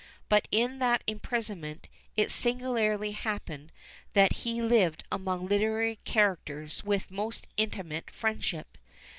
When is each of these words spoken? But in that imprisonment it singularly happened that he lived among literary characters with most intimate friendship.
But 0.29 0.47
in 0.51 0.79
that 0.79 1.03
imprisonment 1.05 1.87
it 2.17 2.31
singularly 2.31 3.11
happened 3.11 3.71
that 4.13 4.31
he 4.37 4.59
lived 4.59 5.03
among 5.11 5.45
literary 5.45 5.97
characters 6.05 6.83
with 6.83 7.11
most 7.11 7.45
intimate 7.55 8.09
friendship. 8.09 8.79